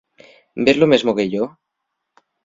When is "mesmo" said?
0.91-1.15